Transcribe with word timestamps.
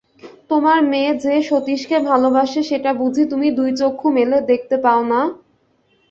তোমার 0.49 0.79
মেয়ে 0.91 1.11
যে 1.23 1.35
সতীশকে 1.49 1.97
ভালোবাসে 2.09 2.61
সেটা 2.69 2.91
বুঝি 2.93 3.23
তুমি 3.31 3.47
দুই 3.57 3.69
চক্ষু 3.79 4.07
মেলে 4.17 4.37
দেখতে 4.51 4.75
পাও 4.85 5.01
না! 5.05 5.21